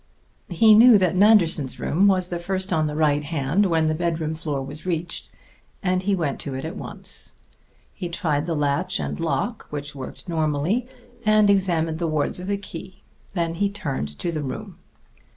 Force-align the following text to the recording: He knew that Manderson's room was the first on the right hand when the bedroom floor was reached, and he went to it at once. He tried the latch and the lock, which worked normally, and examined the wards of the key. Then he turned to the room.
He 0.49 0.73
knew 0.73 0.97
that 0.97 1.15
Manderson's 1.15 1.79
room 1.79 2.07
was 2.07 2.29
the 2.29 2.39
first 2.39 2.73
on 2.73 2.87
the 2.87 2.95
right 2.95 3.23
hand 3.23 3.67
when 3.67 3.85
the 3.85 3.93
bedroom 3.93 4.33
floor 4.33 4.63
was 4.63 4.83
reached, 4.83 5.29
and 5.83 6.01
he 6.01 6.15
went 6.15 6.39
to 6.39 6.55
it 6.55 6.65
at 6.65 6.75
once. 6.75 7.33
He 7.93 8.09
tried 8.09 8.47
the 8.47 8.55
latch 8.55 8.99
and 8.99 9.17
the 9.17 9.23
lock, 9.23 9.67
which 9.69 9.93
worked 9.93 10.27
normally, 10.27 10.89
and 11.23 11.51
examined 11.51 11.99
the 11.99 12.07
wards 12.07 12.39
of 12.39 12.47
the 12.47 12.57
key. 12.57 13.03
Then 13.33 13.53
he 13.53 13.69
turned 13.69 14.17
to 14.17 14.31
the 14.31 14.41
room. 14.41 14.79